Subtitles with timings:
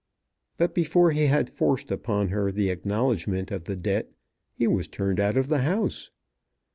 [0.57, 4.09] But before he had forced upon her the acknowledgment of the debt,
[4.51, 6.09] he was turned out of the house!